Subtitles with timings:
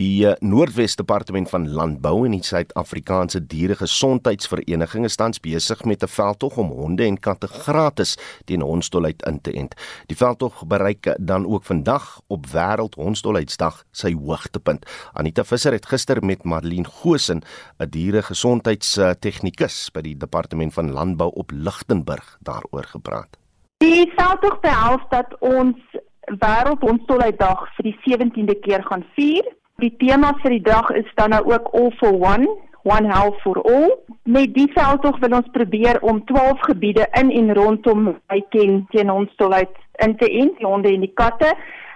[0.00, 6.08] Die uh, Noordwes Departement van Landbou en die Suid-Afrikaanse Dieregesondheidsvereniging is tans besig met 'n
[6.08, 9.74] veldtog om honde en katte gratis teen hondsdolheid in te ent.
[10.06, 14.86] Die veldtog bereik dan ook vandag op Wêreld Hondsdolheidsdag sy hoogtepunt.
[15.12, 17.42] Anita Visser het gister met Marlene Gosen,
[17.78, 23.36] 'n dieregesondheidstegnikus by die Departement van Landbou op Lichtenburg daaroor gepraat.
[23.76, 25.76] Die veldtog behels dat ons
[26.24, 29.58] Wêreld Hondsdolheidsdag vir die 17de keer gaan vier.
[29.80, 32.48] Die tema vir die dag is dan nou ook All for One,
[32.84, 33.94] One Health for All.
[34.28, 39.72] Met die veldtog wil ons probeer om 12 gebiede in en rondom Baiken teen hondsdolheid
[40.04, 41.54] in te ent, die honde en die katte.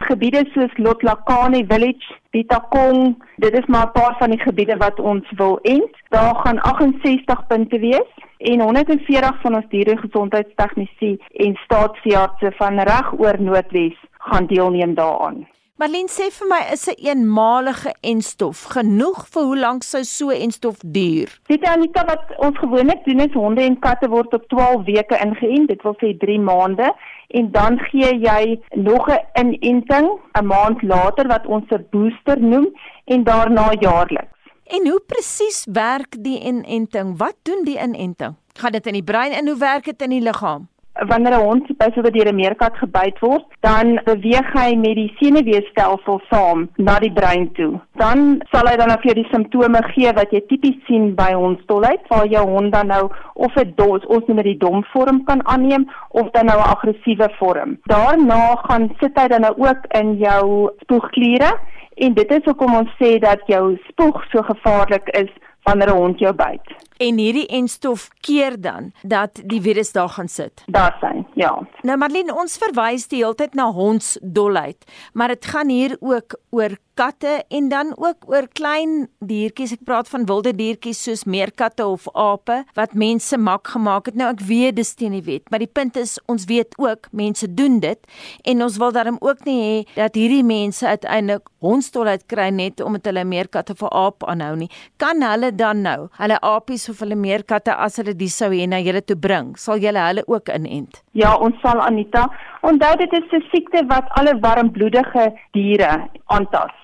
[0.09, 5.29] Gebiede soos Lotlakane Village, Bitakong, dit is maar 'n paar van die gebiede wat ons
[5.37, 5.95] wil ent.
[6.09, 13.41] Daar gaan 68 punte wees en 140 van ons dieregesondheidstegnisie en staatsveeartse van reg oor
[13.41, 15.47] Noordwes gaan deelneem daaraan.
[15.75, 20.77] Marlene sê vir my is 'n eenmalige enstof genoeg vir hoe lank sou so enstof
[20.97, 21.29] duur?
[21.51, 25.67] Dit Anita wat ons gewoonlik doen is honde en katte word op 12 weke ingeënt,
[25.69, 26.93] dit wil sê 3 maande
[27.39, 30.07] en dan gee jy nog 'n inenting
[30.39, 32.69] 'n maand later wat ons 'n booster noem
[33.05, 34.39] en daarna jaarliks.
[34.67, 37.19] En hoe presies werk die inenting?
[37.19, 38.35] Wat doen die inenting?
[38.61, 40.69] Gaan dit in die brein en hoe werk dit in die liggaam?
[40.95, 46.21] Wanneer 'n hond byvoorbeeld deur 'n meerkat gebyt word, dan beweeg hy met die senuweestelsel
[46.31, 47.81] saam na die brein toe.
[47.93, 52.01] Dan sal hy dan af jou die simptome gee wat jy tipies sien by hondstolheid,
[52.09, 55.47] waar jou hond dan nou of 'n dos, ons noem dit die dom vorm kan
[55.47, 57.79] aanneem of dan nou 'n aggressiewe vorm.
[57.85, 61.59] Daarna gaan sit hy dan nou ook in jou spoegkliere
[61.95, 65.31] en dit is hoekom ons sê dat jou spoeg so gevaarlik is
[65.65, 66.75] wanneer 'n hond jou byt.
[66.97, 70.63] En hierdie enstof keer dan dat die virus daar gaan sit.
[70.67, 71.67] Daar sien, ja.
[71.83, 76.77] Nou Marlene, ons verwys die hele tyd na hondsdolheid, maar dit gaan hier ook oor
[76.95, 79.75] katte en dan ook oor klein diertjies.
[79.77, 84.19] Ek praat van wilde diertjies soos meerkatte of ape wat mense mak gemaak het.
[84.19, 87.49] Nou ek weet dis teen die wet, maar die punt is ons weet ook mense
[87.55, 87.99] doen dit
[88.45, 93.09] en ons wil daarom ook nie hê dat hierdie mense uiteindelik hondstolheid kry net omdat
[93.11, 94.71] hulle meerkatte of aap aanhou nie.
[95.01, 98.83] Kan hulle dan nou hulle apies of hulle meerkatte as hulle die sou hê na
[98.85, 101.03] julle toe bring, sal julle hulle ook inent?
[101.13, 102.29] Ja, ons sal Anita.
[102.63, 106.84] Onthou dit is 'n siekte wat alle warmbloedige diere aantas.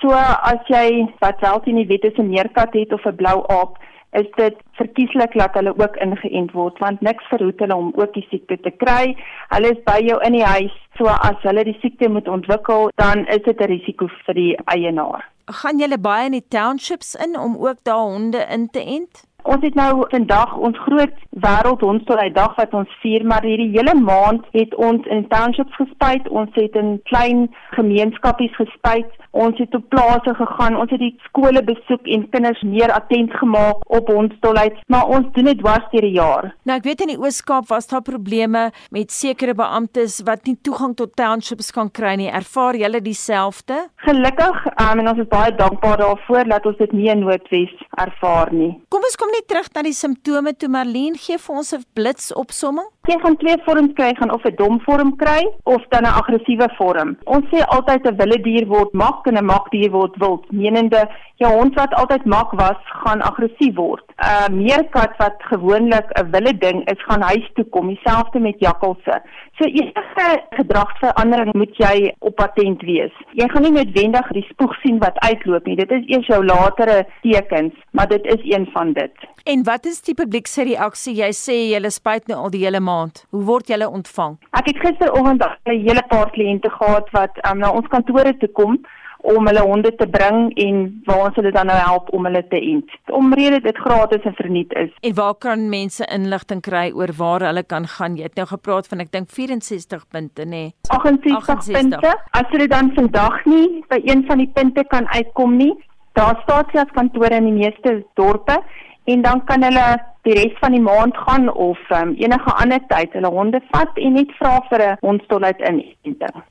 [0.00, 3.44] So as jy wat wel sien die wet is 'n meerkat het of 'n blou
[3.48, 3.78] aap,
[4.12, 8.26] is dit verkieslik dat hulle ook ingeënt word want niks verhoed hulle om ook die
[8.30, 9.16] siekte te kry.
[9.54, 13.26] Hulle is by jou in die huis, so as hulle die siekte moet ontwikkel, dan
[13.26, 15.28] is dit 'n risiko vir die eienaar.
[15.46, 19.24] Gaan julle baie in die townships in om ook daar honde in te ent?
[19.42, 21.14] Ons het nou vandag ons groot
[21.44, 26.28] wêreld hondstolheid dag wat ons vier, maar hierdie hele maand het ons in townships gespuit,
[26.28, 27.46] ons het in klein
[27.76, 32.92] gemeenskappies gespuit, ons het op plase gegaan, ons het die skole besoek en kinders meer
[32.92, 36.50] attent gemaak op hondstolheid, maar ons doen dit dwars deur die jaar.
[36.68, 40.96] Nou ek weet in die Oos-Kaap was daar probleme met sekere beamptes wat nie toegang
[40.98, 42.30] tot townships kan kry nie.
[42.30, 43.78] Ervaar julle dieselfde?
[44.04, 48.52] Gelukkig, um, en ons is baie dankbaar daarvoor dat ons dit nie in Noordwes ervaar
[48.54, 48.72] nie.
[48.92, 52.88] Kom ons kom net terug na die simptome toe Marlene gee vir ons 'n blitsopsomming.
[53.08, 56.68] Jy gaan twee vorms kry, gaan of 'n dom vorm kry of dan 'n aggressiewe
[56.78, 57.16] vorm.
[57.26, 61.52] Ons sê altyd 'n wilde dier word mak en 'n makdier word wild, menende jou
[61.52, 64.04] hond wat altyd mak was, gaan aggressief word.
[64.20, 68.58] 'n uh, Meerkat wat gewoonlik 'n wilde ding is, gaan huis toe kom, dieselfde met
[68.58, 69.22] jakkalse.
[69.56, 73.12] So enige gedragsverandering moet jy op patent wees.
[73.32, 75.76] Jy gaan nie noodwendig die spoeg sien wat uitloop nie.
[75.76, 79.12] Dit is eers jou latere tekens, maar dit is een van dit.
[79.44, 81.14] En wat is die publiek se reaksie?
[81.14, 83.24] Jy sê jy spuit nou al die hele maand.
[83.30, 84.36] Hoe word jy ontvang?
[84.50, 88.80] Ek het gisteroggend 'n hele paar kliënte gehad wat um, na ons kantore toe kom
[89.22, 92.60] om hulle honde te bring en waar ons hulle dan nou help om hulle te
[92.60, 92.96] ent.
[93.06, 94.90] Omrede dit gratis en verniet is.
[95.00, 98.16] En waar kan mense inligting kry oor waar hulle kan gaan?
[98.16, 100.48] Jy het nou gepraat van ek dink 64 punte nê.
[100.50, 100.74] Nee.
[100.88, 102.14] 68, 68 punte.
[102.30, 105.72] As hulle dan vandag nie by een van die punte kan uitkom nie,
[106.18, 108.58] daar staan selfs kantore in die meeste dorpe
[109.04, 109.88] en dan kan hulle
[110.26, 114.18] die res van die maand gaan of um, enige ander tyd hulle honde vat en
[114.18, 116.42] net vra vir 'n hondstolheid inenting.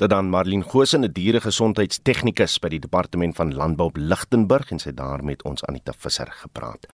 [0.00, 4.94] Dit dan Marlene Gosen, 'n dieregesondheidstegnikus by die Departement van Landbou op Lichtenburg en sy
[4.96, 6.86] daar met ons Anita Visser gepraat.